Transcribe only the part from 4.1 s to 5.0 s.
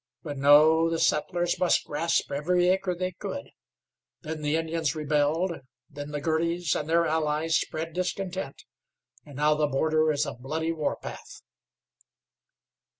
Then the Indians